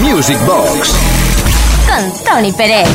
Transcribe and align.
Music 0.00 0.38
Box. 0.46 0.94
Con 1.86 2.24
Tony 2.24 2.52
Pérez. 2.52 2.88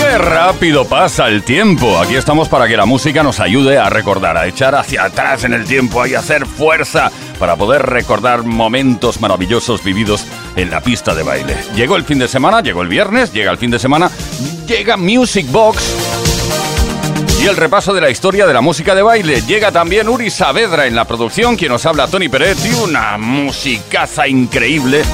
Qué 0.00 0.18
rápido 0.18 0.84
pasa 0.86 1.28
el 1.28 1.42
tiempo. 1.42 1.98
Aquí 1.98 2.14
estamos 2.14 2.48
para 2.48 2.68
que 2.68 2.76
la 2.76 2.86
música 2.86 3.22
nos 3.22 3.40
ayude 3.40 3.78
a 3.78 3.88
recordar, 3.88 4.36
a 4.36 4.46
echar 4.46 4.74
hacia 4.74 5.04
atrás 5.04 5.44
en 5.44 5.52
el 5.52 5.64
tiempo 5.64 6.04
y 6.06 6.14
hacer 6.14 6.46
fuerza 6.46 7.10
para 7.38 7.56
poder 7.56 7.82
recordar 7.82 8.44
momentos 8.44 9.20
maravillosos 9.20 9.82
vividos 9.82 10.26
en 10.56 10.70
la 10.70 10.80
pista 10.80 11.14
de 11.14 11.22
baile. 11.22 11.56
Llegó 11.74 11.96
el 11.96 12.04
fin 12.04 12.18
de 12.18 12.28
semana, 12.28 12.60
llegó 12.60 12.82
el 12.82 12.88
viernes, 12.88 13.32
llega 13.32 13.50
el 13.50 13.58
fin 13.58 13.70
de 13.70 13.78
semana, 13.78 14.10
llega 14.66 14.96
Music 14.96 15.46
Box. 15.50 16.05
Y 17.46 17.48
el 17.48 17.56
repaso 17.56 17.94
de 17.94 18.00
la 18.00 18.10
historia 18.10 18.44
de 18.44 18.52
la 18.52 18.60
música 18.60 18.92
de 18.92 19.02
baile. 19.02 19.40
Llega 19.42 19.70
también 19.70 20.08
Uri 20.08 20.30
Saavedra 20.30 20.88
en 20.88 20.96
la 20.96 21.04
producción, 21.04 21.54
quien 21.54 21.70
nos 21.70 21.86
habla 21.86 22.08
Tony 22.08 22.28
Pérez 22.28 22.58
y 22.66 22.74
una 22.74 23.16
musicaza 23.18 24.26
increíble 24.26 25.04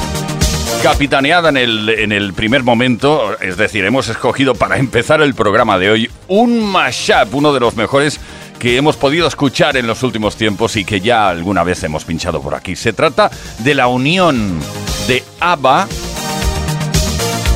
capitaneada 0.83 1.51
en 1.51 1.59
el, 1.59 1.91
en 1.91 2.11
el 2.11 2.33
primer 2.33 2.63
momento, 2.63 3.39
es 3.39 3.59
decir, 3.59 3.85
hemos 3.85 4.09
escogido 4.09 4.55
para 4.55 4.79
empezar 4.79 5.21
el 5.21 5.35
programa 5.35 5.79
de 5.79 5.91
hoy 5.91 6.11
un 6.27 6.65
mashup, 6.65 7.35
uno 7.35 7.53
de 7.53 7.61
los 7.61 7.77
mejores 7.77 8.19
que 8.59 8.79
hemos 8.79 8.97
podido 8.97 9.29
escuchar 9.29 9.77
en 9.77 9.87
los 9.87 10.03
últimos 10.03 10.35
tiempos 10.37 10.77
y 10.77 10.87
que 10.87 11.03
ya 11.03 11.29
alguna 11.29 11.65
vez 11.65 11.83
hemos 11.83 12.07
pinchado 12.07 12.41
por 12.41 12.55
aquí. 12.55 12.77
Se 12.77 12.95
trata 12.95 13.31
de 13.59 13.75
la 13.75 13.89
unión 13.89 14.59
de 15.07 15.23
ABBA 15.39 15.87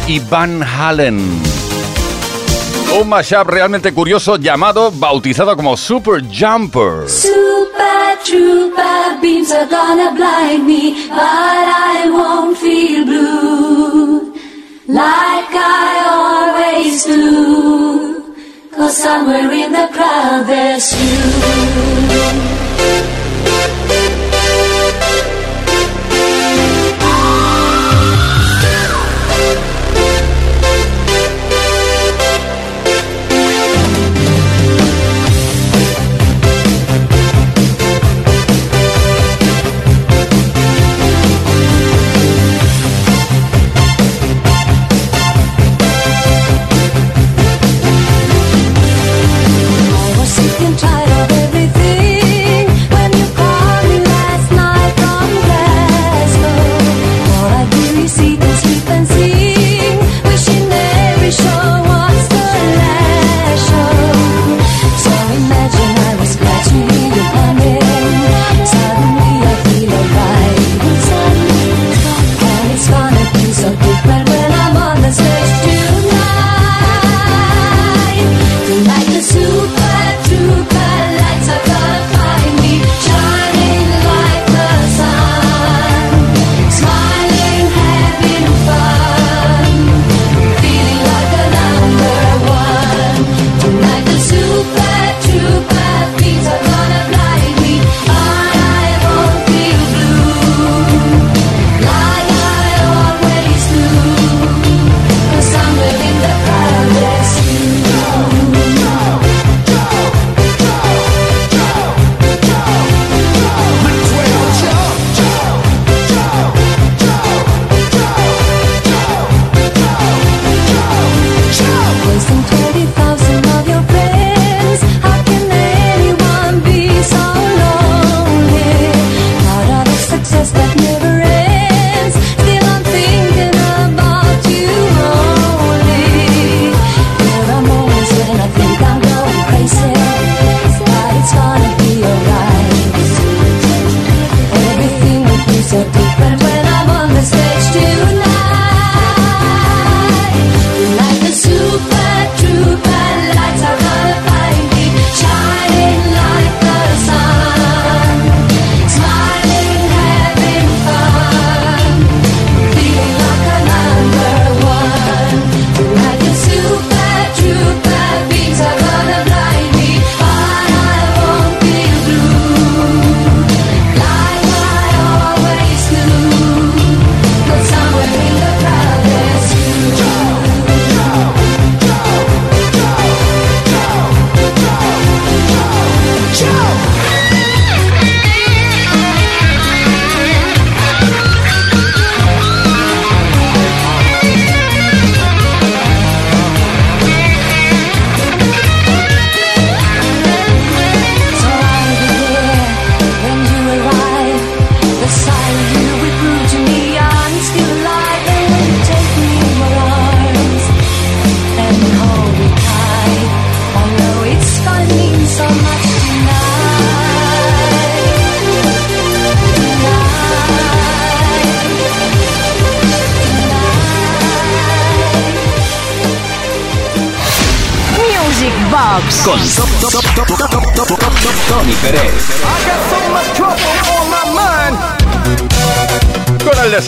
y 0.07 0.19
Van 0.19 0.63
Halen. 0.63 1.56
Un 2.95 3.09
mashup 3.09 3.49
realmente 3.49 3.93
curioso 3.93 4.37
llamado, 4.37 4.91
bautizado 4.91 5.55
como 5.57 5.77
Super 5.77 6.23
Jumper. 6.23 7.09
Super 7.09 8.19
trooper 8.25 9.19
beams 9.21 9.51
are 9.53 9.67
gonna 9.67 10.13
blind 10.13 10.67
me, 10.67 10.95
but 11.09 11.19
I 11.19 12.09
won't 12.11 12.57
feel 12.57 13.05
blue 13.05 14.33
like 14.87 15.53
I 15.53 16.05
always 16.09 17.05
do. 17.05 18.35
Cause 18.75 18.97
somewhere 18.97 19.51
in 19.53 19.73
the 19.73 19.89
crowd 19.93 20.47
there's 20.47 20.93
you. 20.93 23.16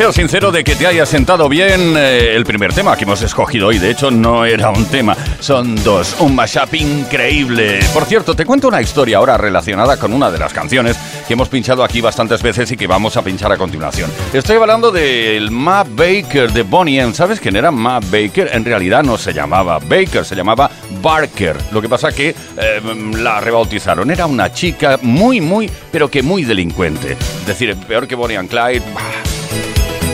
Deseo 0.08 0.22
sincero 0.22 0.52
de 0.52 0.64
que 0.64 0.75
te 0.75 0.87
haya 0.87 1.05
sentado 1.05 1.49
bien 1.49 1.94
eh, 1.96 2.34
el 2.34 2.44
primer 2.44 2.72
tema 2.72 2.96
que 2.96 3.05
hemos 3.05 3.20
escogido 3.20 3.66
hoy. 3.66 3.78
De 3.78 3.90
hecho, 3.90 4.10
no 4.10 4.44
era 4.44 4.70
un 4.70 4.87
tema, 4.87 5.16
son 5.40 5.75
dos. 5.82 6.16
Un 6.20 6.34
mashup 6.34 6.75
increíble. 6.75 7.81
Por 7.93 8.05
cierto, 8.05 8.34
te 8.34 8.46
cuento 8.46 8.69
una 8.69 8.81
historia 8.81 9.19
ahora 9.19 9.37
relacionada 9.37 9.96
con 9.99 10.12
una 10.12 10.31
de 10.31 10.38
las 10.38 10.52
canciones 10.52 10.96
que 11.26 11.34
hemos 11.34 11.49
pinchado 11.49 11.84
aquí 11.84 12.00
bastantes 12.00 12.43
veces 12.43 12.70
y 12.70 12.76
que 12.76 12.87
vamos 12.87 13.16
a 13.16 13.22
pinchar 13.22 13.52
a 13.52 13.56
continuación. 13.58 14.10
Estoy 14.32 14.56
hablando 14.56 14.90
del 14.90 15.50
Ma 15.50 15.84
Baker 15.84 16.52
de 16.52 16.62
Bonnie 16.62 17.00
M. 17.00 17.12
¿Sabes 17.12 17.40
quién 17.40 17.56
era 17.56 17.70
Ma 17.70 18.00
Baker? 18.00 18.50
En 18.52 18.64
realidad 18.64 19.02
no 19.02 19.19
se 19.19 19.32
llamaba 19.34 19.78
Baker, 19.78 20.25
se 20.25 20.34
llamaba 20.34 20.70
Barker. 21.02 21.56
Lo 21.72 21.82
que 21.82 21.88
pasa 21.88 22.12
que 22.12 22.31
eh, 22.31 22.81
la 23.19 23.40
rebautizaron. 23.40 24.11
Era 24.11 24.26
una 24.26 24.52
chica 24.52 24.99
muy, 25.02 25.40
muy, 25.40 25.70
pero 25.90 26.11
que 26.11 26.22
muy 26.22 26.44
delincuente. 26.44 27.12
Es 27.12 27.46
decir, 27.46 27.76
peor 27.87 28.06
que 28.06 28.14
Bonnie 28.14 28.37
and 28.37 28.49
Clyde. 28.49 28.82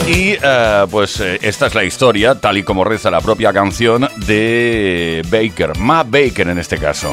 Y 0.07 0.37
eh, 0.41 0.87
pues 0.91 1.19
eh, 1.21 1.39
esta 1.41 1.67
es 1.67 1.75
la 1.75 1.83
historia, 1.83 2.35
tal 2.35 2.59
y 2.59 2.63
como 2.63 2.85
reza 2.85 3.11
la 3.11 3.23
propia 3.23 3.55
canción 3.55 4.07
de 4.27 5.23
Baker, 5.31 5.79
Ma 5.79 6.03
Baker 6.03 6.49
en 6.49 6.59
este 6.59 6.77
caso. 6.77 7.13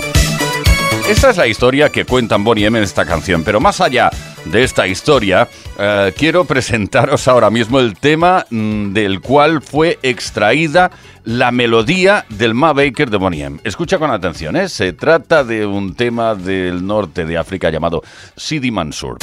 Esta 1.07 1.29
es 1.29 1.37
la 1.37 1.47
historia 1.47 1.89
que 1.89 2.03
cuentan 2.03 2.43
Bonnie 2.43 2.65
M 2.65 2.77
en 2.77 2.83
esta 2.83 3.05
canción, 3.05 3.43
pero 3.43 3.61
más 3.61 3.79
allá 3.79 4.09
de 4.45 4.63
esta 4.63 4.87
historia, 4.87 5.47
eh, 5.79 6.13
quiero 6.17 6.43
presentaros 6.43 7.29
ahora 7.29 7.49
mismo 7.49 7.79
el 7.79 7.95
tema 7.95 8.45
mm, 8.49 8.91
del 8.91 9.21
cual 9.21 9.61
fue 9.61 9.97
extraída 10.03 10.91
la 11.23 11.51
melodía 11.51 12.25
del 12.29 12.53
Ma 12.53 12.73
Baker 12.73 13.09
de 13.09 13.17
Bonnie 13.17 13.43
M. 13.43 13.59
Escucha 13.63 13.99
con 13.99 14.11
atención, 14.11 14.57
¿eh? 14.57 14.67
se 14.67 14.91
trata 14.91 15.45
de 15.45 15.65
un 15.65 15.95
tema 15.95 16.35
del 16.35 16.85
norte 16.85 17.25
de 17.25 17.37
África 17.37 17.69
llamado 17.69 18.03
Sidi 18.35 18.69
Mansour. 18.69 19.17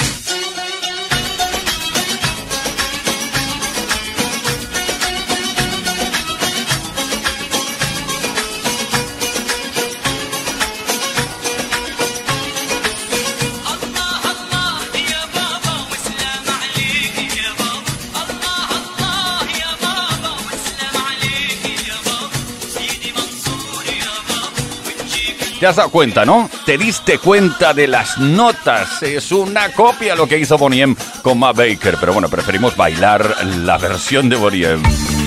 Te 25.58 25.66
has 25.66 25.74
dado 25.74 25.90
cuenta, 25.90 26.24
¿no? 26.24 26.48
Te 26.64 26.78
diste 26.78 27.18
cuenta 27.18 27.74
de 27.74 27.88
las 27.88 28.18
notas. 28.18 29.02
Es 29.02 29.32
una 29.32 29.72
copia 29.72 30.14
lo 30.14 30.28
que 30.28 30.38
hizo 30.38 30.56
Bonnie 30.56 30.82
M 30.82 30.96
con 31.22 31.38
Ma 31.38 31.52
Baker. 31.52 31.96
Pero 31.98 32.12
bueno, 32.12 32.28
preferimos 32.28 32.76
bailar 32.76 33.44
la 33.44 33.76
versión 33.76 34.28
de 34.28 34.36
Bonnie 34.36 35.17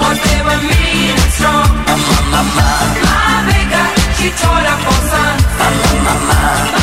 was 0.00 0.18
they 0.26 0.40
were 0.46 0.62
mean 0.70 1.16
and 1.22 1.32
strong. 1.36 1.68
My, 2.32 2.42
my. 2.56 2.70
My 3.04 3.36
she 4.18 4.28
tore 4.40 4.66
up 4.72 4.80
her 4.86 5.00
sun. 5.10 5.36
My, 5.58 5.68
my, 5.82 5.94
my, 6.04 6.70
my. 6.70 6.75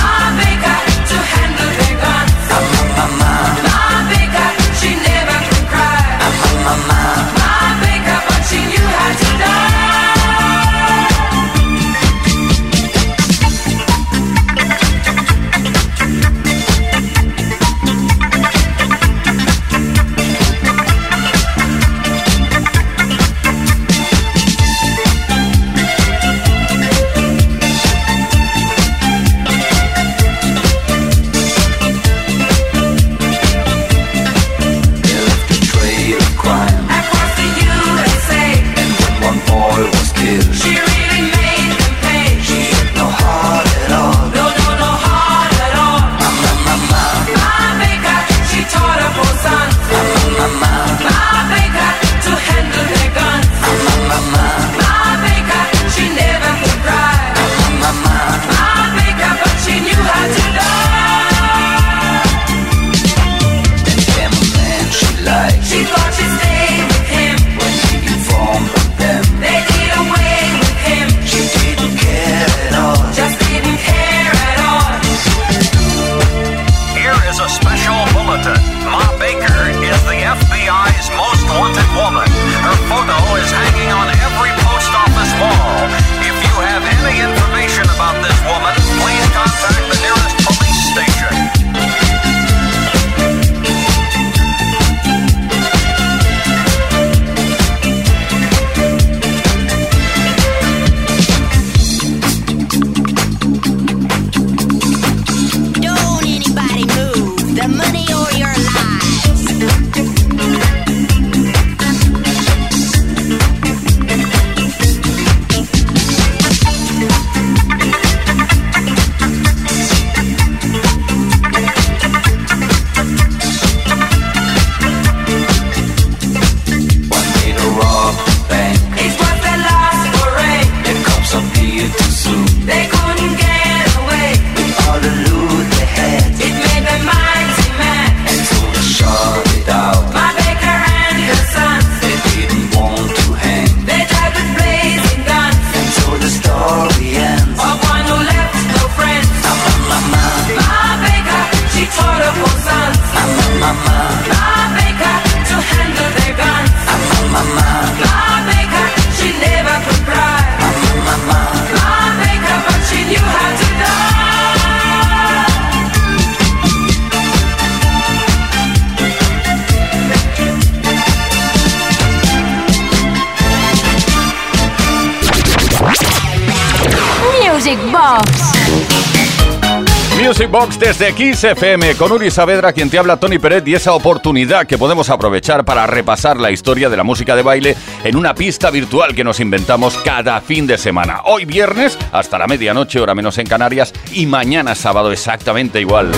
de 181.13 181.15
Kiss 181.15 181.43
FM 181.43 181.95
con 181.95 182.11
Uri 182.11 182.29
Saavedra, 182.29 182.73
quien 182.73 182.89
te 182.89 182.97
habla 182.97 183.17
Tony 183.17 183.39
Peret 183.39 183.67
y 183.67 183.75
esa 183.75 183.93
oportunidad 183.93 184.67
que 184.67 184.77
podemos 184.77 185.09
aprovechar 185.09 185.65
para 185.65 185.87
repasar 185.87 186.37
la 186.37 186.51
historia 186.51 186.89
de 186.89 186.97
la 186.97 187.03
música 187.03 187.35
de 187.35 187.41
baile 187.41 187.75
en 188.03 188.15
una 188.15 188.35
pista 188.35 188.69
virtual 188.69 189.15
que 189.15 189.23
nos 189.23 189.39
inventamos 189.39 189.97
cada 189.97 190.39
fin 190.41 190.67
de 190.67 190.77
semana. 190.77 191.21
Hoy 191.25 191.45
viernes 191.45 191.97
hasta 192.11 192.37
la 192.37 192.47
medianoche, 192.47 192.99
hora 192.99 193.15
menos 193.15 193.37
en 193.37 193.47
Canarias, 193.47 193.93
y 194.11 194.25
mañana 194.25 194.75
sábado 194.75 195.11
exactamente 195.11 195.81
igual. 195.81 196.11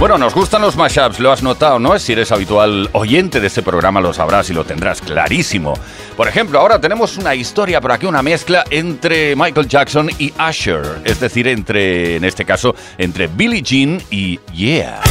Bueno, 0.00 0.16
nos 0.16 0.34
gustan 0.34 0.62
los 0.62 0.76
mashups, 0.76 1.20
lo 1.20 1.30
has 1.30 1.42
notado, 1.42 1.78
¿no? 1.78 1.98
Si 1.98 2.12
eres 2.12 2.32
habitual 2.32 2.88
oyente 2.92 3.38
de 3.38 3.48
este 3.48 3.62
programa 3.62 4.00
lo 4.00 4.14
sabrás 4.14 4.48
y 4.48 4.54
lo 4.54 4.64
tendrás 4.64 5.02
clarísimo. 5.02 5.74
Por 6.16 6.26
ejemplo, 6.26 6.58
ahora 6.58 6.80
tenemos 6.80 7.18
una 7.18 7.34
historia 7.34 7.82
por 7.82 7.92
aquí, 7.92 8.06
una 8.06 8.22
mezcla 8.22 8.64
entre 8.70 9.36
Michael 9.36 9.68
Jackson 9.68 10.08
y 10.18 10.32
Usher, 10.40 11.02
es 11.04 11.20
decir, 11.20 11.46
entre, 11.48 12.16
en 12.16 12.24
este 12.24 12.46
caso, 12.46 12.74
entre 12.96 13.26
Billie 13.26 13.60
Jean 13.60 14.00
y 14.10 14.40
Yeah. 14.54 15.02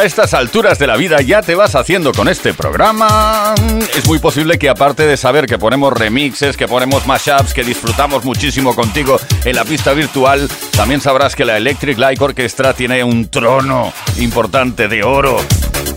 a 0.00 0.04
estas 0.04 0.32
alturas 0.32 0.78
de 0.78 0.86
la 0.86 0.96
vida 0.96 1.20
ya 1.20 1.42
te 1.42 1.54
vas 1.54 1.74
haciendo 1.74 2.12
con 2.12 2.26
este 2.26 2.54
programa, 2.54 3.54
es 3.94 4.06
muy 4.06 4.18
posible 4.18 4.58
que 4.58 4.70
aparte 4.70 5.06
de 5.06 5.18
saber 5.18 5.44
que 5.44 5.58
ponemos 5.58 5.92
remixes, 5.92 6.56
que 6.56 6.66
ponemos 6.66 7.06
mashups, 7.06 7.52
que 7.52 7.64
disfrutamos 7.64 8.24
muchísimo 8.24 8.74
contigo 8.74 9.20
en 9.44 9.56
la 9.56 9.64
pista 9.64 9.92
virtual, 9.92 10.48
también 10.74 11.02
sabrás 11.02 11.36
que 11.36 11.44
la 11.44 11.58
Electric 11.58 11.98
Light 11.98 12.20
Orchestra 12.20 12.72
tiene 12.72 13.04
un 13.04 13.28
trono 13.28 13.92
importante 14.18 14.88
de 14.88 15.02
oro 15.02 15.36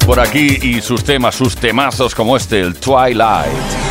por 0.06 0.20
aquí 0.20 0.60
y 0.62 0.82
sus 0.82 1.06
temas, 1.06 1.36
sus 1.36 1.56
temazos 1.56 2.14
como 2.14 2.36
este, 2.36 2.60
el 2.60 2.76
Twilight. 2.76 3.83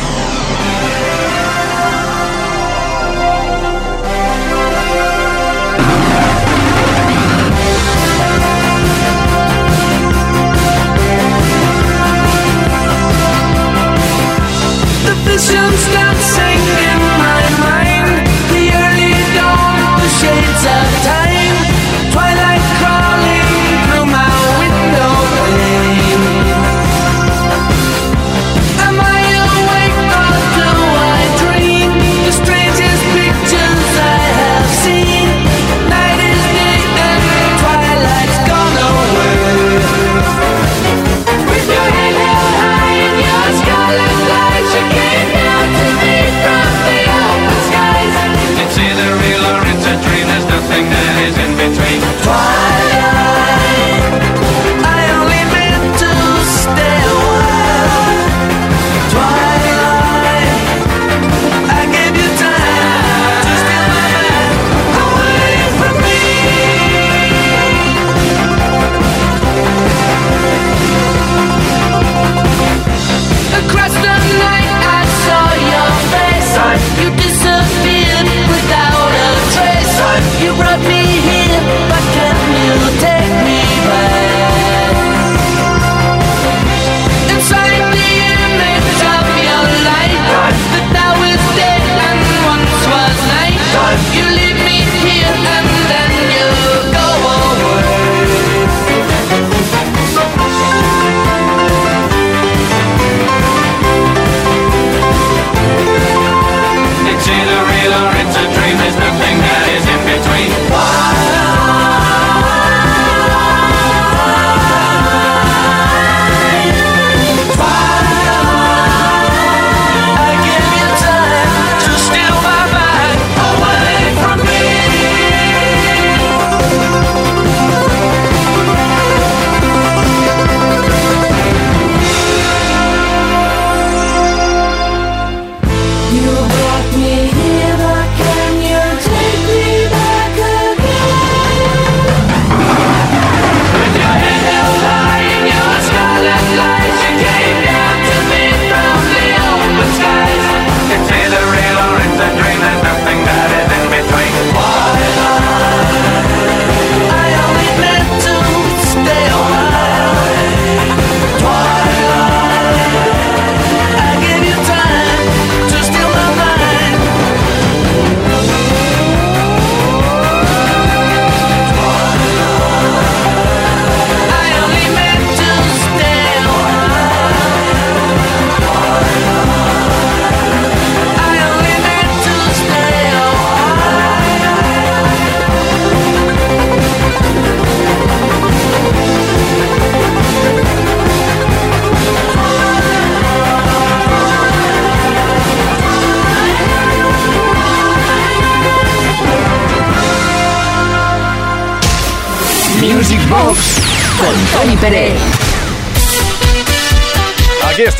the 15.33 15.39
sun. 15.39 16.12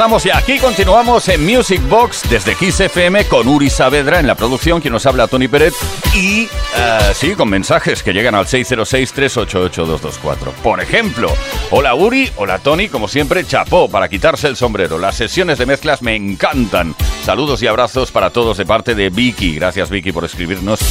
Y 0.04 0.30
aquí 0.32 0.60
continuamos 0.60 1.30
en 1.30 1.46
Music 1.46 1.82
Box 1.88 2.24
desde 2.30 2.56
Kiss 2.56 2.82
FM 2.82 3.24
con 3.26 3.48
Uri 3.48 3.70
Saavedra 3.70 4.20
en 4.20 4.28
la 4.28 4.36
producción, 4.36 4.82
quien 4.82 4.92
nos 4.92 5.06
habla 5.06 5.30
Tony 5.30 5.48
Pérez 5.48 5.74
y 6.14 6.50
eh, 6.76 7.14
sí, 7.14 7.36
con 7.36 7.48
mensajes 7.50 8.04
que 8.04 8.12
llegan 8.12 8.36
al 8.36 8.46
606-388-224. 8.46 10.52
Por 10.62 10.82
ejemplo, 10.82 11.32
hola 11.72 11.96
Uri, 11.96 12.30
hola 12.36 12.60
Tony, 12.60 12.90
como 12.90 13.08
siempre, 13.08 13.46
chapó 13.46 13.90
para 13.90 14.10
quitarse 14.10 14.50
el 14.50 14.58
sombrero. 14.58 15.00
Las 15.00 15.16
sesiones 15.16 15.58
de 15.58 15.68
mezclas 15.68 16.02
me 16.02 16.18
encantan. 16.18 16.96
Saludos 17.24 17.64
y 17.64 17.68
abrazos 17.68 18.12
para 18.12 18.30
todos 18.30 18.58
de 18.58 18.66
parte 18.66 18.96
de 18.96 19.10
Vicky. 19.10 19.56
Gracias 19.56 19.90
Vicky 19.90 20.12
por 20.12 20.26
escribirnos. 20.26 20.82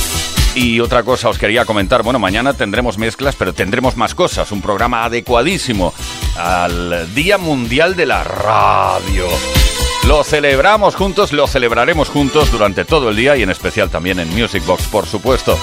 Y 0.55 0.81
otra 0.81 1.03
cosa 1.03 1.31
os 1.31 1.39
quería 1.39 1.65
comentar, 1.65 2.03
bueno, 2.03 2.19
mañana 2.19 2.53
tendremos 2.53 2.99
mezclas, 2.99 3.37
pero 3.37 3.55
tendremos 3.55 3.97
más 3.97 4.15
cosas, 4.15 4.53
un 4.53 4.61
programa 4.61 5.05
adecuadísimo 5.05 5.95
al 6.37 7.15
Día 7.15 7.39
Mundial 7.39 7.97
de 7.97 8.07
la 8.07 8.25
Radio. 8.25 9.27
Lo 10.07 10.25
celebramos 10.25 10.97
juntos, 10.97 11.33
lo 11.33 11.47
celebraremos 11.47 12.09
juntos 12.09 12.51
durante 12.51 12.85
todo 12.85 13.11
el 13.11 13.17
día 13.17 13.37
y 13.37 13.43
en 13.43 13.51
especial 13.51 13.89
también 13.89 14.19
en 14.19 14.29
Music 14.35 14.65
Box, 14.67 14.89
por 14.89 15.07
supuesto. 15.07 15.57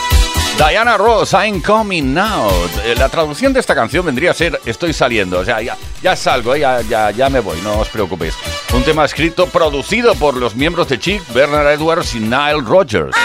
Diana 0.58 0.97
Ross, 0.97 1.34
I'm 1.34 1.62
coming 1.62 2.13
now. 2.13 2.49
Eh, 2.84 2.95
La 2.97 3.10
traducción 3.10 3.53
de 3.53 3.60
esta 3.60 3.75
canción 3.75 4.05
vendría 4.05 4.32
a 4.32 4.34
ser 4.34 4.60
Estoy 4.65 4.93
saliendo, 4.93 5.39
o 5.39 5.45
sea, 5.45 5.62
ya, 5.62 5.77
ya 6.01 6.15
salgo, 6.15 6.55
eh, 6.55 6.60
ya, 6.60 6.82
ya, 6.82 7.12
ya 7.12 7.29
me 7.29 7.39
voy, 7.39 7.60
no 7.62 7.79
os 7.79 7.89
preocupéis. 7.89 8.34
Un 8.73 8.84
tema 8.84 9.05
escrito, 9.05 9.47
producido 9.47 10.15
por 10.15 10.36
los 10.36 10.55
miembros 10.55 10.89
de 10.89 10.99
Chic, 10.99 11.21
Bernard 11.34 11.67
Edwards 11.71 12.15
y 12.15 12.19
Nile 12.19 12.62
Rodgers. 12.65 13.15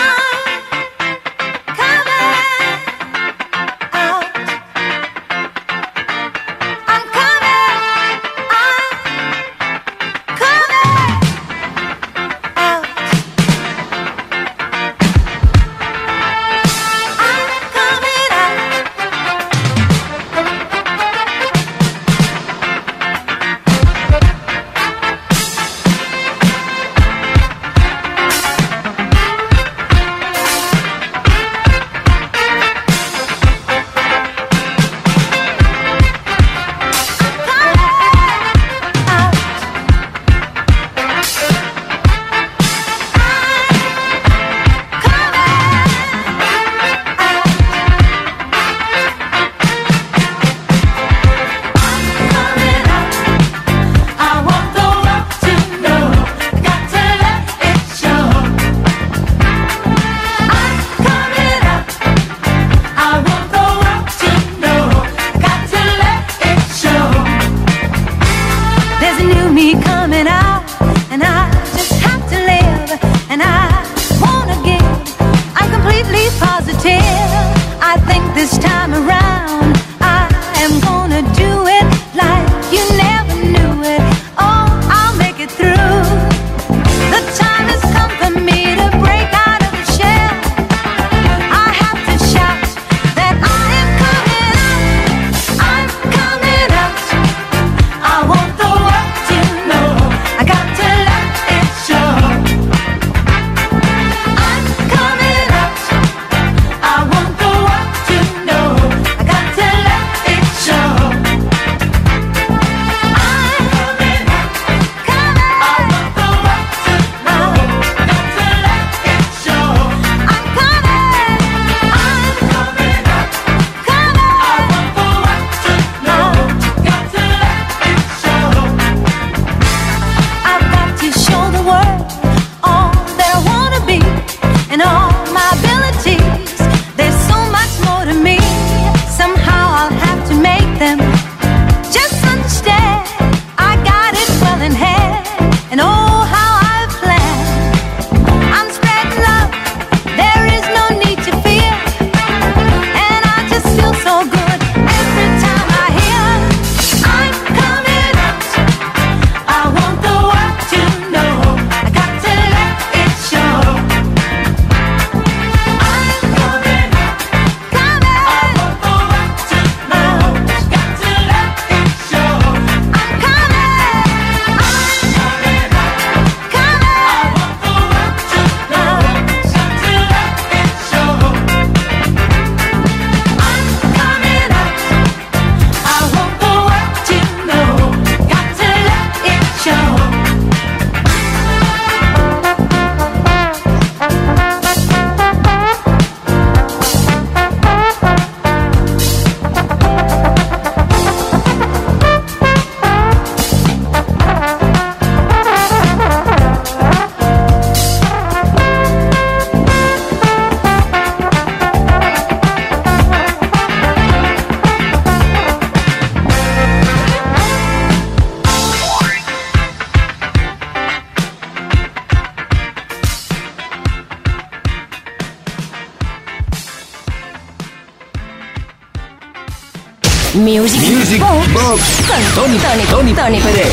Music, 230.44 230.82
Music 230.82 231.22
Box 231.54 232.02
con 232.06 232.34
Tony, 232.34 232.58
Tony, 232.58 232.82
Tony, 232.84 233.14
Tony 233.14 233.40
Pérez. 233.40 233.72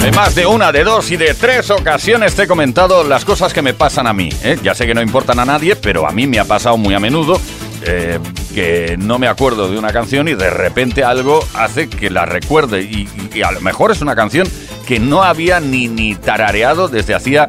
De 0.00 0.12
más 0.12 0.36
de 0.36 0.46
una, 0.46 0.70
de 0.70 0.84
dos 0.84 1.10
y 1.10 1.16
de 1.16 1.34
tres 1.34 1.70
ocasiones 1.70 2.36
te 2.36 2.44
he 2.44 2.46
comentado 2.46 3.02
las 3.02 3.24
cosas 3.24 3.52
que 3.52 3.60
me 3.60 3.74
pasan 3.74 4.06
a 4.06 4.12
mí. 4.12 4.28
¿eh? 4.44 4.56
Ya 4.62 4.76
sé 4.76 4.86
que 4.86 4.94
no 4.94 5.02
importan 5.02 5.40
a 5.40 5.44
nadie, 5.44 5.74
pero 5.74 6.06
a 6.06 6.12
mí 6.12 6.28
me 6.28 6.38
ha 6.38 6.44
pasado 6.44 6.76
muy 6.76 6.94
a 6.94 7.00
menudo 7.00 7.40
eh, 7.82 8.20
que 8.54 8.96
no 8.96 9.18
me 9.18 9.26
acuerdo 9.26 9.68
de 9.68 9.76
una 9.76 9.92
canción 9.92 10.28
y 10.28 10.34
de 10.34 10.50
repente 10.50 11.02
algo 11.02 11.44
hace 11.54 11.88
que 11.88 12.10
la 12.10 12.24
recuerde. 12.24 12.82
Y, 12.82 13.08
y 13.34 13.42
a 13.42 13.50
lo 13.50 13.60
mejor 13.60 13.90
es 13.90 14.00
una 14.00 14.14
canción 14.14 14.48
que 14.86 15.00
no 15.00 15.24
había 15.24 15.58
ni, 15.58 15.88
ni 15.88 16.14
tarareado 16.14 16.86
desde 16.86 17.16
hacía 17.16 17.48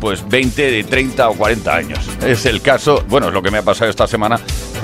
pues 0.00 0.26
20, 0.28 0.84
30 0.84 1.28
o 1.28 1.34
40 1.34 1.74
años. 1.74 1.98
Es 2.24 2.46
el 2.46 2.62
caso, 2.62 3.04
bueno, 3.08 3.28
es 3.28 3.34
lo 3.34 3.42
que 3.42 3.50
me 3.50 3.58
ha 3.58 3.62
pasado 3.62 3.90
esta 3.90 4.06
semana 4.06 4.40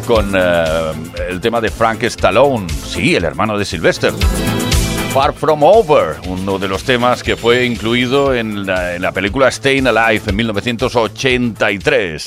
con 0.07 0.33
eh, 0.35 0.93
el 1.29 1.41
tema 1.41 1.61
de 1.61 1.69
Frank 1.71 2.05
Stallone, 2.05 2.69
sí, 2.69 3.17
el 3.17 3.25
hermano 3.25 3.59
de 3.59 3.65
Sylvester. 3.65 4.13
Far 5.13 5.33
From 5.33 5.63
Over, 5.63 6.17
uno 6.29 6.59
de 6.59 6.69
los 6.69 6.85
temas 6.85 7.23
que 7.23 7.37
fue 7.37 7.65
incluido 7.65 8.35
en 8.35 8.67
la, 8.67 8.99
la 8.99 9.13
película 9.13 9.51
Staying 9.51 9.87
Alive 9.87 10.23
en 10.27 10.37
1983. 10.37 12.25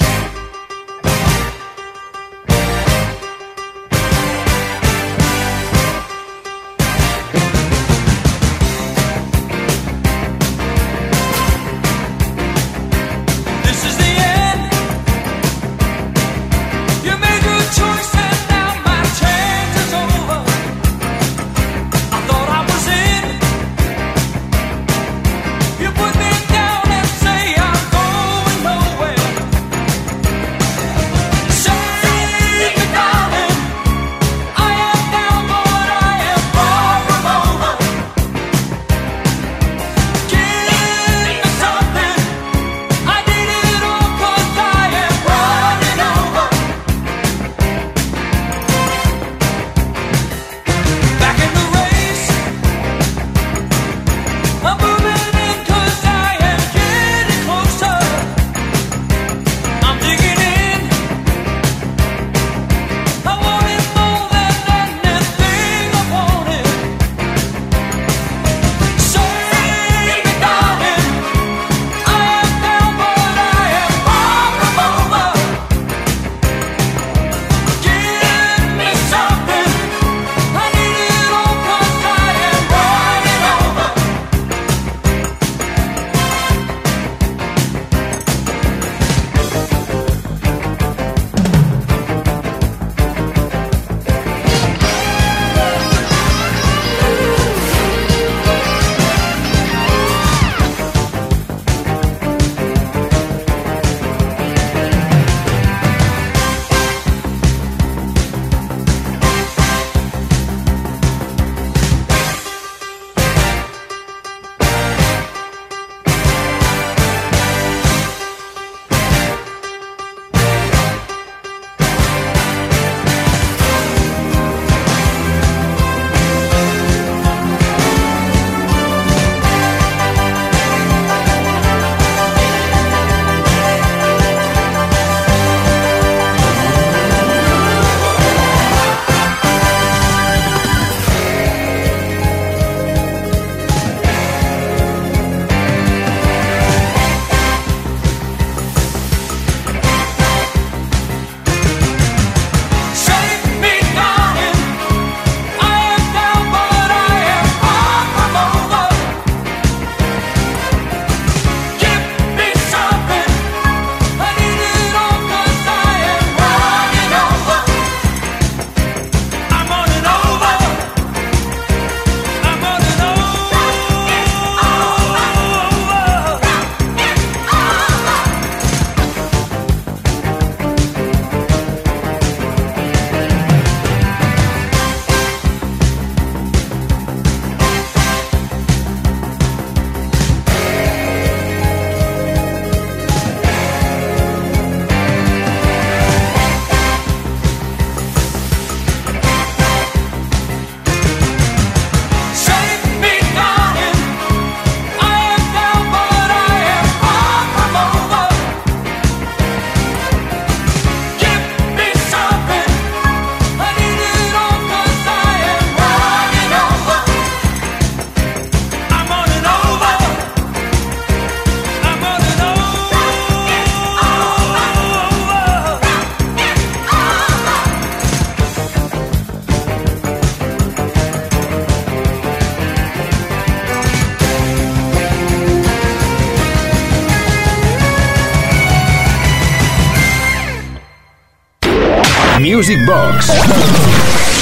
Music 242.59 242.85
Box 242.85 243.29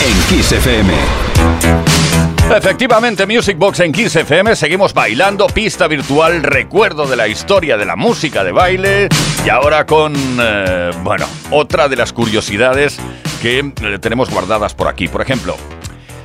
en 0.03 0.21
Kiss 0.27 0.51
FM. 0.51 0.91
Efectivamente, 2.49 3.27
Music 3.27 3.56
Box 3.60 3.80
en 3.82 3.91
Kiss 3.91 4.15
FM, 4.15 4.56
seguimos 4.56 4.91
bailando, 4.91 5.45
pista 5.45 5.88
virtual, 5.88 6.41
recuerdo 6.41 7.06
de 7.06 7.15
la 7.15 7.27
historia 7.27 7.77
de 7.77 7.86
la 7.86 7.95
música 7.95 8.43
de 8.43 8.51
baile 8.51 9.10
y 9.45 9.49
ahora 9.49 9.86
con, 9.86 10.15
eh, 10.15 10.89
bueno, 11.03 11.27
otra 11.51 11.88
de 11.88 11.95
las 11.95 12.12
curiosidades 12.12 12.97
que 13.39 13.60
eh, 13.60 13.99
tenemos 13.99 14.32
guardadas 14.32 14.73
por 14.73 14.88
aquí. 14.88 15.08
Por 15.08 15.21
ejemplo, 15.21 15.56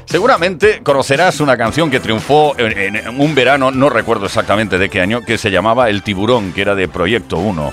seguramente 0.06 0.80
conocerás 0.82 1.40
una 1.40 1.58
canción 1.58 1.90
que 1.90 2.00
triunfó 2.00 2.54
en, 2.56 2.96
en 2.96 3.20
un 3.20 3.34
verano, 3.34 3.70
no 3.70 3.90
recuerdo 3.90 4.24
exactamente 4.24 4.78
de 4.78 4.88
qué 4.88 5.02
año, 5.02 5.20
que 5.20 5.36
se 5.36 5.50
llamaba 5.50 5.90
El 5.90 6.02
Tiburón, 6.02 6.54
que 6.54 6.62
era 6.62 6.74
de 6.74 6.88
Proyecto 6.88 7.36
1. 7.36 7.70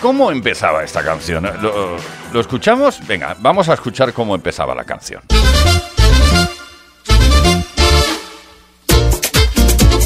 ¿Cómo 0.00 0.30
empezaba 0.30 0.82
esta 0.82 1.02
canción? 1.02 1.44
¿Lo, 1.60 1.96
lo 2.34 2.40
escuchamos? 2.40 2.98
Venga, 3.06 3.36
vamos 3.38 3.68
a 3.68 3.74
escuchar 3.74 4.12
cómo 4.12 4.34
empezaba 4.34 4.74
la 4.74 4.82
canción. 4.82 5.22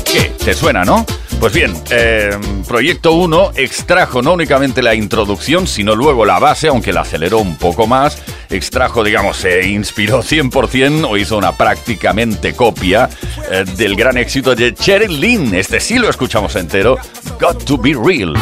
¿Qué? 0.04 0.34
¿Te 0.44 0.52
suena, 0.52 0.84
no? 0.84 1.06
Pues 1.40 1.54
bien, 1.54 1.72
eh, 1.90 2.36
Proyecto 2.66 3.12
1 3.12 3.52
extrajo 3.56 4.20
no 4.20 4.34
únicamente 4.34 4.82
la 4.82 4.94
introducción, 4.94 5.66
sino 5.66 5.94
luego 5.94 6.26
la 6.26 6.38
base, 6.38 6.68
aunque 6.68 6.92
la 6.92 7.00
aceleró 7.00 7.38
un 7.38 7.56
poco 7.56 7.86
más. 7.86 8.22
Extrajo, 8.50 9.02
digamos, 9.02 9.38
se 9.38 9.66
inspiró 9.66 10.22
100% 10.22 11.08
o 11.08 11.16
hizo 11.16 11.38
una 11.38 11.52
prácticamente 11.52 12.54
copia 12.54 13.08
eh, 13.50 13.64
del 13.74 13.96
gran 13.96 14.18
éxito 14.18 14.54
de 14.54 14.74
Cheryl 14.74 15.18
Lynn. 15.18 15.54
Este 15.54 15.80
sí 15.80 15.98
lo 15.98 16.10
escuchamos 16.10 16.56
entero. 16.56 16.98
Got 17.40 17.64
to 17.64 17.78
be 17.78 17.94
real. 17.94 18.34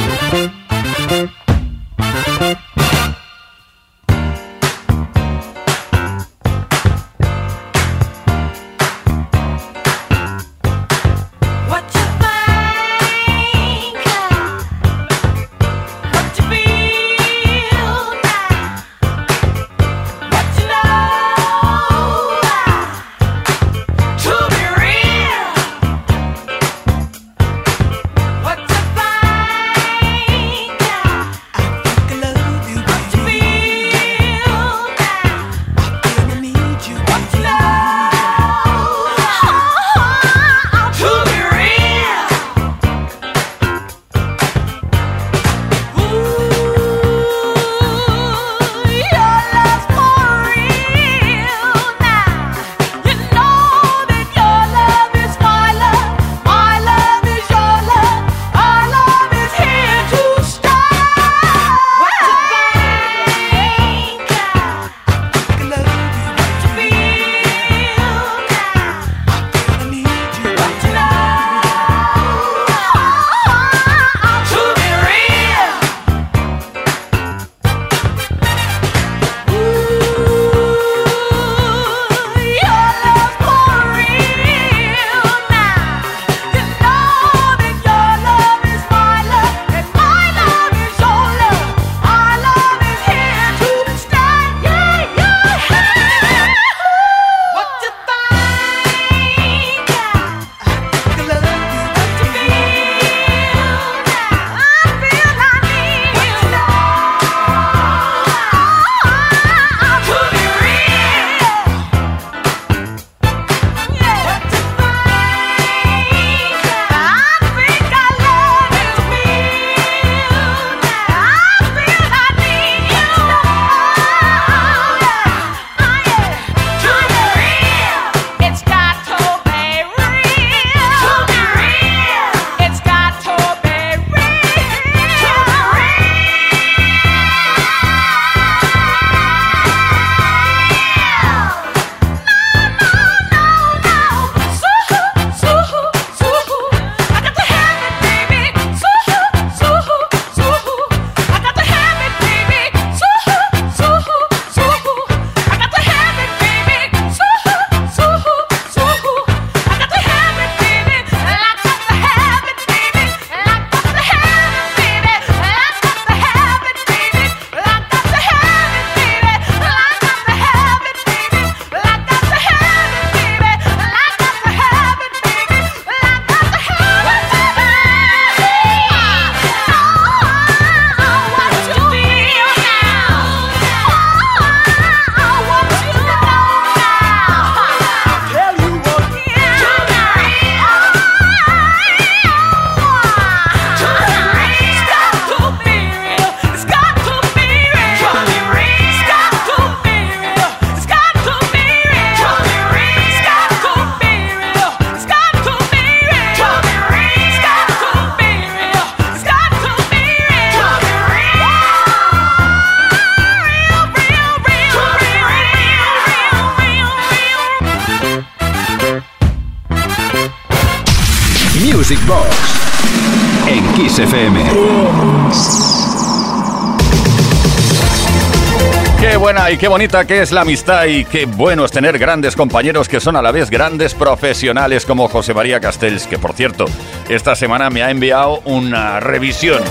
Buena 229.47 229.55
y 229.55 229.59
qué 229.59 229.69
bonita 229.69 230.07
que 230.07 230.23
es 230.23 230.33
la 230.33 230.41
amistad 230.43 230.87
y 230.87 231.05
qué 231.05 231.27
bueno 231.27 231.65
es 231.65 231.71
tener 231.71 231.99
grandes 231.99 232.35
compañeros 232.35 232.89
que 232.89 233.01
son 233.01 233.17
a 233.17 233.23
la 233.23 233.33
vez 233.33 233.51
grandes 233.51 233.95
profesionales 233.95 234.85
como 234.85 235.09
José 235.09 235.35
María 235.35 235.61
Castells, 235.61 236.07
que 236.07 236.19
por 236.19 236.33
cierto, 236.33 236.65
esta 237.09 237.35
semana 237.37 237.71
me 237.71 237.83
ha 237.83 237.91
enviado 237.91 238.41
una 238.45 239.01
revisión 239.01 239.63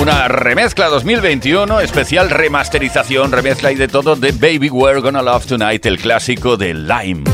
Una 0.00 0.26
remezcla 0.28 0.88
2021, 0.88 1.80
especial 1.80 2.30
remasterización, 2.30 3.30
remezcla 3.30 3.70
y 3.70 3.76
de 3.76 3.86
todo 3.86 4.16
de 4.16 4.32
Baby 4.32 4.70
We're 4.70 5.00
Gonna 5.00 5.22
Love 5.22 5.46
Tonight, 5.46 5.86
el 5.86 5.98
clásico 5.98 6.56
de 6.56 6.74
Lime. 6.74 7.33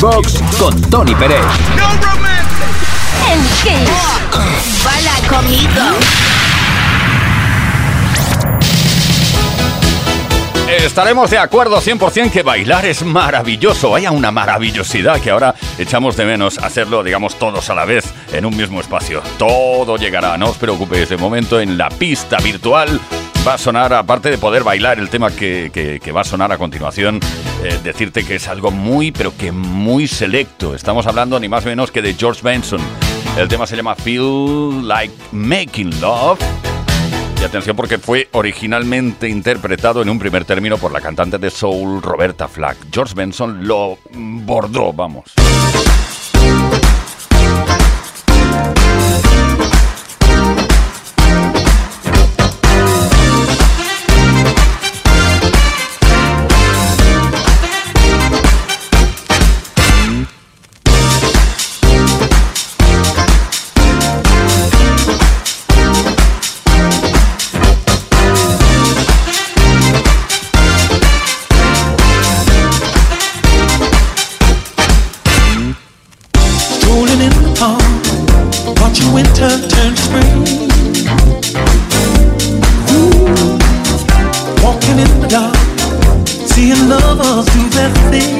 Box 0.00 0.40
con 0.60 0.80
Tony 0.82 1.12
Pérez. 1.16 1.44
Kiss. 3.62 4.84
Baila 4.84 5.28
conmigo. 5.28 5.82
Estaremos 10.68 11.30
de 11.30 11.38
acuerdo 11.38 11.80
100% 11.80 12.30
que 12.30 12.42
bailar 12.42 12.86
es 12.86 13.02
maravilloso. 13.02 13.96
Haya 13.96 14.12
una 14.12 14.30
maravillosidad 14.30 15.20
que 15.20 15.30
ahora 15.30 15.54
echamos 15.78 16.16
de 16.16 16.26
menos 16.26 16.58
hacerlo, 16.58 17.02
digamos, 17.02 17.36
todos 17.36 17.68
a 17.68 17.74
la 17.74 17.84
vez 17.84 18.04
en 18.32 18.44
un 18.44 18.56
mismo 18.56 18.80
espacio. 18.80 19.20
Todo 19.36 19.96
llegará, 19.96 20.36
no 20.38 20.50
os 20.50 20.58
preocupéis. 20.58 21.08
De 21.08 21.16
momento 21.16 21.60
en 21.60 21.76
la 21.76 21.88
pista 21.88 22.36
virtual 22.36 23.00
va 23.46 23.54
a 23.54 23.58
sonar, 23.58 23.92
aparte 23.94 24.30
de 24.30 24.38
poder 24.38 24.62
bailar 24.62 24.98
el 24.98 25.08
tema 25.08 25.30
que, 25.30 25.70
que- 25.72 26.12
va 26.12 26.22
a 26.22 26.24
sonar 26.24 26.50
a 26.52 26.58
continuación, 26.58 27.20
eh, 27.62 27.78
decirte 27.84 28.24
que 28.24 28.36
es 28.36 28.48
algo 28.48 28.70
muy, 28.70 29.12
pero 29.12 29.36
que 29.36 29.52
muy 29.52 30.06
selecto. 30.08 30.74
Estamos 30.74 31.06
hablando 31.06 31.38
ni 31.38 31.48
más 31.48 31.64
menos 31.64 31.90
que 31.90 32.02
de 32.02 32.14
George 32.14 32.40
Benson. 32.42 32.80
El 33.36 33.46
tema 33.48 33.66
se 33.66 33.76
llama 33.76 33.94
Feel 33.94 34.86
Like 34.88 35.14
Making 35.32 36.00
Love. 36.00 36.40
Y 37.40 37.44
atención 37.44 37.76
porque 37.76 37.98
fue 37.98 38.28
originalmente 38.32 39.28
interpretado 39.28 40.02
en 40.02 40.08
un 40.08 40.18
primer 40.18 40.44
término 40.44 40.76
por 40.76 40.90
la 40.92 41.00
cantante 41.00 41.38
de 41.38 41.50
soul 41.50 42.02
Roberta 42.02 42.48
Flack. 42.48 42.76
George 42.92 43.14
Benson 43.14 43.66
lo 43.68 43.98
bordó, 44.12 44.92
vamos. 44.92 45.34
Walking 84.62 84.98
in 84.98 85.20
the 85.20 85.28
dark, 85.28 85.56
seeing 86.48 86.88
lovers 86.88 87.46
do 87.46 87.68
their 87.70 87.90
thing. 88.10 88.37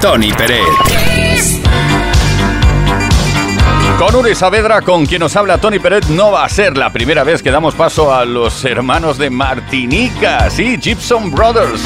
Tony 0.00 0.32
Peret. 0.32 0.64
Con 3.98 4.14
Uri 4.14 4.34
Saavedra, 4.34 4.82
con 4.82 5.06
quien 5.06 5.20
nos 5.20 5.36
habla 5.36 5.58
Tony 5.58 5.78
Peret, 5.78 6.06
no 6.06 6.32
va 6.32 6.44
a 6.44 6.48
ser 6.48 6.76
la 6.76 6.92
primera 6.92 7.24
vez 7.24 7.42
que 7.42 7.50
damos 7.50 7.74
paso 7.74 8.14
a 8.14 8.24
los 8.24 8.64
hermanos 8.64 9.18
de 9.18 9.30
Martinica, 9.30 10.50
sí, 10.50 10.78
Gibson 10.80 11.30
Brothers. 11.30 11.82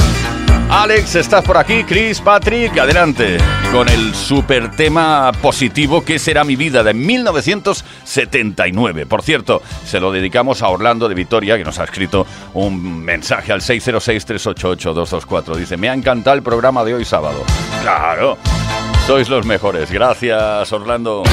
Alex, 0.71 1.15
estás 1.17 1.45
por 1.45 1.57
aquí, 1.57 1.85
Chris, 1.85 2.21
Patrick, 2.21 2.79
adelante, 2.79 3.39
con 3.73 3.89
el 3.89 4.14
super 4.14 4.71
tema 4.71 5.33
positivo 5.43 6.05
que 6.05 6.19
será 6.19 6.45
mi 6.45 6.57
vida 6.57 6.83
de 6.83 6.93
1979. 6.95 9.07
Por 9.07 9.23
cierto, 9.23 9.62
se 9.85 10.01
lo 10.01 10.11
dedicamos 10.11 10.62
a 10.62 10.69
Orlando 10.69 11.09
de 11.09 11.14
Vitoria, 11.14 11.57
que 11.59 11.64
nos 11.64 11.79
ha 11.79 11.85
escrito 11.85 12.27
un 12.55 13.05
mensaje 13.05 13.53
al 13.53 13.61
606-388-224. 13.61 15.57
Dice, 15.57 15.77
me 15.77 15.89
ha 15.89 15.95
encantado 15.95 16.37
el 16.37 16.43
programa 16.43 16.85
de 16.85 16.95
hoy 16.95 17.05
sábado. 17.05 17.45
Claro, 17.83 18.39
sois 19.07 19.29
los 19.29 19.45
mejores. 19.45 19.91
Gracias, 19.91 20.73
Orlando. 20.73 21.25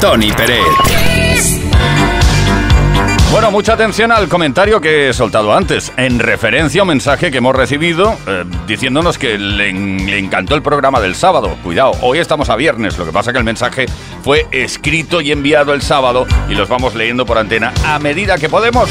Tony 0.00 0.32
Pérez. 0.32 1.60
Bueno, 3.30 3.50
mucha 3.50 3.74
atención 3.74 4.10
al 4.10 4.28
comentario 4.28 4.80
que 4.80 5.10
he 5.10 5.12
soltado 5.12 5.52
antes, 5.52 5.92
en 5.96 6.18
referencia 6.18 6.80
a 6.80 6.84
un 6.84 6.88
mensaje 6.88 7.30
que 7.30 7.38
hemos 7.38 7.54
recibido 7.54 8.16
eh, 8.26 8.44
diciéndonos 8.66 9.18
que 9.18 9.38
le, 9.38 9.72
le, 9.72 10.18
encantó 10.18 10.54
el 10.54 10.62
programa 10.62 11.00
del 11.00 11.14
sábado. 11.14 11.56
Cuidado, 11.62 11.92
hoy 12.00 12.18
estamos 12.18 12.48
a 12.48 12.56
viernes, 12.56 12.98
lo 12.98 13.04
que 13.04 13.12
pasa 13.12 13.32
que 13.32 13.38
el 13.38 13.44
mensaje 13.44 13.86
fue 14.22 14.46
escrito 14.50 15.20
y 15.20 15.32
enviado 15.32 15.74
el 15.74 15.82
sábado 15.82 16.26
y 16.48 16.54
los 16.54 16.68
vamos 16.68 16.94
leyendo 16.94 17.24
por 17.24 17.38
antena 17.38 17.72
a 17.84 17.98
medida 17.98 18.36
que 18.38 18.48
podemos. 18.48 18.90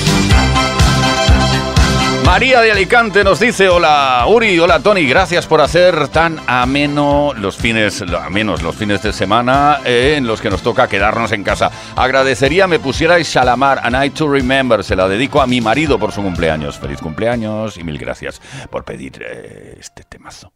María 2.30 2.62
de 2.62 2.72
Alicante 2.72 3.24
nos 3.24 3.40
dice, 3.40 3.70
hola 3.70 4.24
Uri, 4.28 4.60
hola 4.60 4.80
Tony, 4.80 5.08
gracias 5.08 5.48
por 5.48 5.62
hacer 5.62 6.10
tan 6.10 6.40
ameno 6.46 7.34
los 7.34 7.58
fines, 7.58 8.04
a 8.04 8.30
menos 8.30 8.62
los 8.62 8.76
fines 8.76 9.02
de 9.02 9.12
semana 9.12 9.80
eh, 9.84 10.14
en 10.16 10.28
los 10.28 10.40
que 10.40 10.52
nos 10.52 10.62
toca 10.62 10.88
quedarnos 10.88 11.32
en 11.32 11.44
casa. 11.44 11.72
Agradecería 11.96 12.68
me 12.68 12.78
pusierais 12.78 13.28
Shalamar, 13.28 13.80
A 13.82 13.90
Night 13.90 14.14
to 14.14 14.32
Remember, 14.32 14.84
se 14.84 14.96
la 14.96 15.08
dedico 15.08 15.42
a 15.42 15.48
mi 15.48 15.60
marido 15.60 15.98
por 15.98 16.12
su 16.12 16.22
cumpleaños. 16.22 16.78
Feliz 16.78 17.02
cumpleaños 17.02 17.78
y 17.78 17.84
mil 17.84 17.98
gracias 17.98 18.40
por 18.70 18.86
pedir 18.86 19.26
eh, 19.26 19.78
este 19.80 20.04
temazo. 20.04 20.54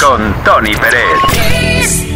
Con 0.00 0.34
Tony 0.44 0.72
Pérez. 0.74 2.10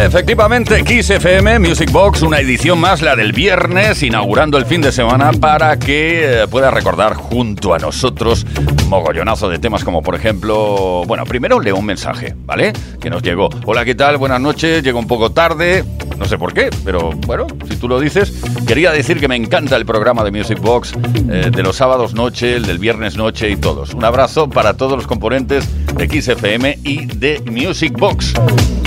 Efectivamente, 0.00 0.84
Kiss 0.84 1.10
FM 1.10 1.58
Music 1.58 1.90
Box, 1.90 2.22
una 2.22 2.38
edición 2.38 2.78
más, 2.78 3.02
la 3.02 3.16
del 3.16 3.32
viernes, 3.32 4.02
inaugurando 4.02 4.56
el 4.56 4.64
fin 4.64 4.80
de 4.80 4.92
semana 4.92 5.32
para 5.32 5.78
que 5.78 6.42
eh, 6.42 6.48
pueda 6.48 6.70
recordar 6.70 7.14
junto 7.14 7.74
a 7.74 7.78
nosotros 7.78 8.46
mogollonazo 8.88 9.48
de 9.48 9.58
temas 9.58 9.84
como 9.84 10.02
por 10.02 10.14
ejemplo, 10.14 11.02
bueno, 11.06 11.24
primero 11.24 11.58
leo 11.60 11.76
un 11.76 11.84
mensaje, 11.84 12.34
¿vale? 12.46 12.72
Que 13.00 13.10
nos 13.10 13.22
llegó. 13.22 13.50
Hola, 13.66 13.84
¿qué 13.84 13.94
tal? 13.94 14.16
Buenas 14.18 14.40
noches, 14.40 14.82
llego 14.82 14.98
un 14.98 15.08
poco 15.08 15.30
tarde, 15.30 15.84
no 16.18 16.24
sé 16.24 16.36
por 16.36 16.52
qué, 16.52 16.70
pero 16.84 17.10
bueno, 17.26 17.46
si 17.68 17.76
tú 17.76 17.88
lo 17.88 18.00
dices, 18.00 18.42
quería 18.66 18.90
decir 18.90 19.20
que 19.20 19.28
me 19.28 19.36
encanta 19.36 19.76
el 19.76 19.86
programa 19.86 20.24
de 20.24 20.30
Music 20.30 20.58
Box 20.58 20.92
eh, 21.30 21.50
de 21.54 21.62
los 21.62 21.76
sábados 21.76 22.14
noche, 22.14 22.56
el 22.56 22.66
del 22.66 22.78
viernes 22.78 23.16
noche 23.16 23.48
y 23.50 23.56
todos. 23.56 23.94
Un 23.94 24.04
abrazo 24.04 24.50
para 24.50 24.74
todos 24.74 24.96
los 24.96 25.06
componentes 25.06 25.68
de 25.94 26.08
XFM 26.08 26.78
y 26.82 27.06
de 27.06 27.40
Music 27.50 27.92
Box. 27.96 28.34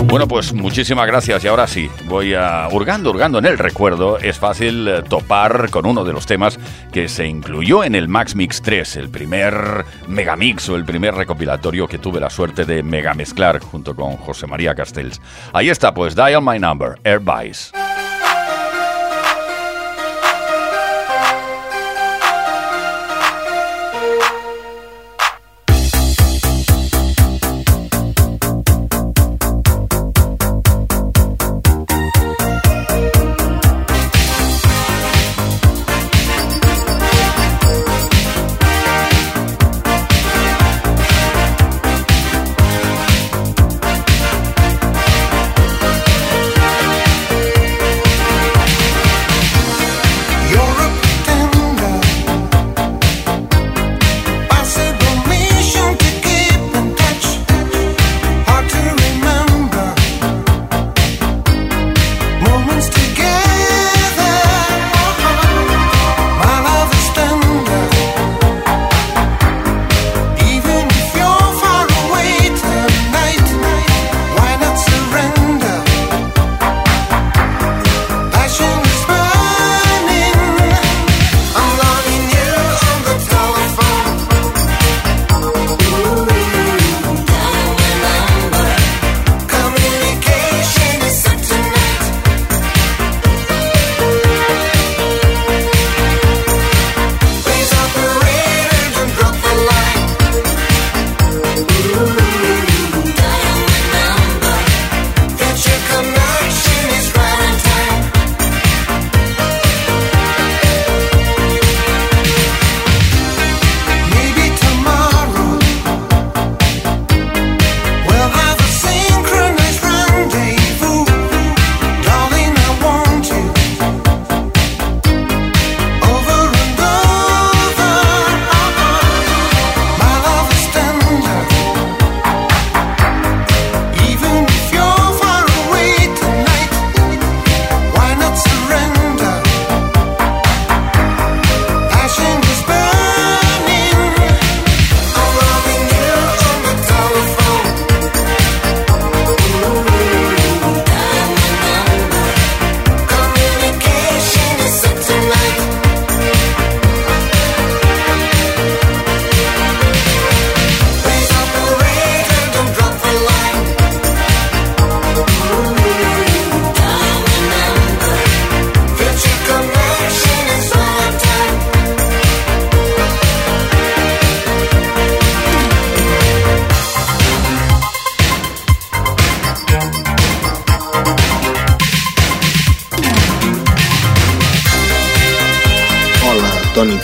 Bueno, 0.05 0.27
pues 0.27 0.51
muchísimas 0.51 1.07
gracias 1.07 1.43
y 1.45 1.47
ahora 1.47 1.67
sí, 1.67 1.89
voy 2.07 2.33
a 2.33 2.67
hurgando, 2.69 3.11
hurgando 3.11 3.39
en 3.39 3.45
el 3.45 3.57
recuerdo. 3.57 4.17
Es 4.17 4.37
fácil 4.37 4.87
eh, 4.87 5.03
topar 5.07 5.69
con 5.69 5.85
uno 5.85 6.03
de 6.03 6.11
los 6.11 6.25
temas 6.25 6.59
que 6.91 7.07
se 7.07 7.27
incluyó 7.27 7.83
en 7.83 7.95
el 7.95 8.09
Max 8.09 8.35
Mix 8.35 8.61
3, 8.61 8.97
el 8.97 9.09
primer 9.09 9.85
megamix 10.07 10.67
o 10.67 10.75
el 10.75 10.83
primer 10.83 11.15
recopilatorio 11.15 11.87
que 11.87 11.97
tuve 11.97 12.19
la 12.19 12.29
suerte 12.29 12.65
de 12.65 12.83
megamezclar 12.83 13.59
junto 13.59 13.95
con 13.95 14.17
José 14.17 14.47
María 14.47 14.75
Castells. 14.75 15.21
Ahí 15.53 15.69
está, 15.69 15.93
pues 15.93 16.13
Dial 16.13 16.41
My 16.41 16.59
Number, 16.59 16.99
Air 17.05 17.20
Tony 17.23 17.90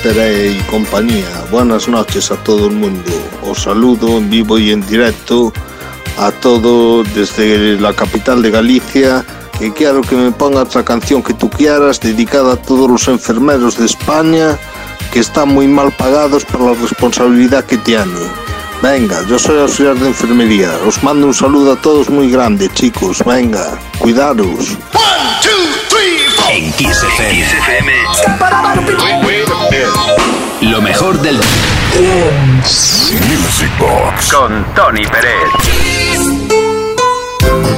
Y 0.07 0.59
compañía. 0.69 1.27
Buenas 1.51 1.89
noches 1.89 2.31
a 2.31 2.37
todo 2.37 2.67
el 2.67 2.71
mundo. 2.71 3.11
Os 3.43 3.63
saludo 3.63 4.17
en 4.17 4.29
vivo 4.29 4.57
y 4.57 4.71
en 4.71 4.79
directo 4.87 5.51
a 6.17 6.31
todos 6.31 7.05
desde 7.13 7.77
la 7.77 7.91
capital 7.91 8.41
de 8.41 8.49
Galicia. 8.49 9.25
Que 9.59 9.73
quiero 9.73 10.01
que 10.01 10.15
me 10.15 10.31
pongas 10.31 10.73
la 10.75 10.85
canción 10.85 11.21
que 11.21 11.33
tú 11.33 11.49
quieras, 11.49 11.99
dedicada 11.99 12.53
a 12.53 12.55
todos 12.55 12.89
los 12.89 13.09
enfermeros 13.09 13.77
de 13.77 13.85
España 13.85 14.57
que 15.11 15.19
están 15.19 15.49
muy 15.49 15.67
mal 15.67 15.91
pagados 15.91 16.45
por 16.45 16.61
la 16.61 16.73
responsabilidad 16.73 17.65
que 17.65 17.77
tienen. 17.77 18.31
Venga, 18.81 19.21
yo 19.27 19.37
soy 19.37 19.59
auxiliar 19.59 19.97
de 19.97 20.07
enfermería. 20.07 20.71
Os 20.87 21.03
mando 21.03 21.27
un 21.27 21.33
saludo 21.33 21.73
a 21.73 21.81
todos 21.81 22.09
muy 22.09 22.31
grande, 22.31 22.69
chicos. 22.73 23.21
Venga, 23.25 23.77
cuidaros. 23.99 24.77
En 26.57 26.71
Kiss 26.71 27.03
FM. 27.03 27.91
Lo 30.61 30.81
mejor 30.81 31.19
del 31.21 31.35
Music 33.27 33.69
Box 33.77 34.33
con 34.33 34.65
Tony 34.73 35.05
Pérez. 35.05 35.51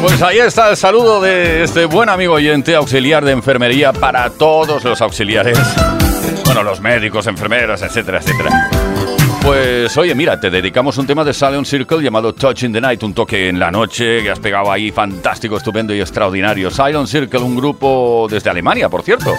Pues 0.02 0.22
ahí 0.22 0.38
está 0.38 0.70
el 0.70 0.78
saludo 0.78 1.20
de 1.20 1.64
este 1.64 1.84
buen 1.84 2.08
amigo 2.08 2.36
oyente, 2.36 2.74
auxiliar 2.74 3.26
de 3.26 3.34
enfermería 3.34 3.92
para 3.92 4.30
todos 4.30 4.82
los 4.86 5.02
auxiliares. 5.02 5.60
Bueno, 6.46 6.64
los 6.64 6.80
médicos, 6.80 7.28
enfermeras, 7.28 7.82
etcétera, 7.82 8.20
etcétera. 8.20 8.70
Pues 9.50 9.98
oye, 9.98 10.14
mira, 10.14 10.40
te 10.40 10.52
dedicamos 10.52 11.00
un 11.00 11.08
tema 11.08 11.24
de 11.24 11.34
Silent 11.34 11.66
Circle 11.66 12.04
llamado 12.04 12.34
Touch 12.34 12.62
in 12.62 12.72
the 12.72 12.80
Night, 12.80 13.02
un 13.02 13.16
toque 13.16 13.50
en 13.50 13.58
la 13.58 13.72
noche 13.72 14.22
que 14.22 14.30
has 14.30 14.38
pegado 14.38 14.72
ahí 14.72 14.92
fantástico, 14.92 15.58
estupendo 15.58 15.92
y 15.92 16.00
extraordinario. 16.02 16.70
Silent 16.70 17.08
Circle, 17.08 17.40
un 17.40 17.56
grupo 17.56 18.28
desde 18.30 18.52
Alemania, 18.52 18.90
por 18.90 19.02
cierto, 19.02 19.34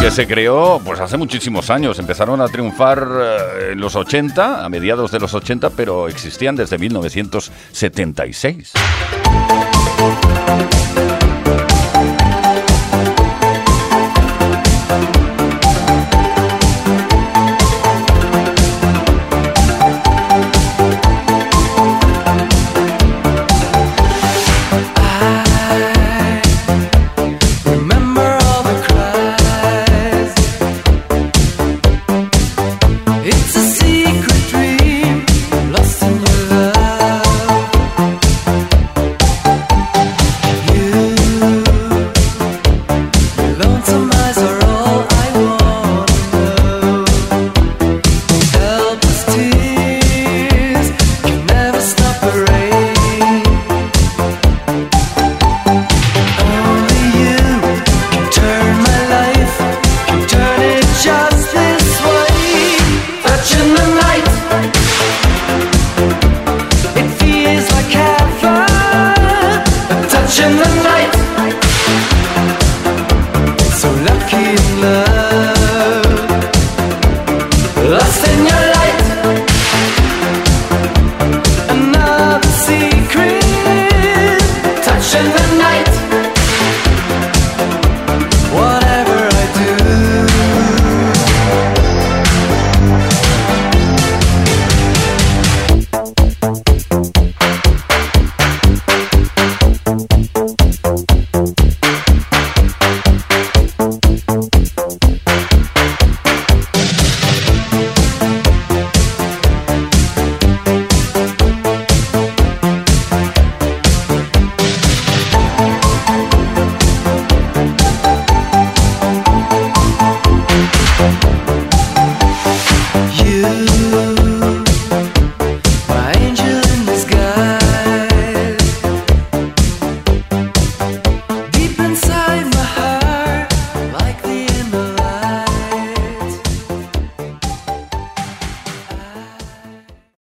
que 0.00 0.10
se 0.10 0.26
creó 0.26 0.80
pues 0.82 0.98
hace 0.98 1.18
muchísimos 1.18 1.68
años. 1.68 1.98
Empezaron 1.98 2.40
a 2.40 2.48
triunfar 2.48 3.06
eh, 3.06 3.72
en 3.72 3.80
los 3.80 3.96
80, 3.96 4.64
a 4.64 4.68
mediados 4.70 5.10
de 5.10 5.20
los 5.20 5.34
80, 5.34 5.68
pero 5.76 6.08
existían 6.08 6.56
desde 6.56 6.78
1976. 6.78 8.72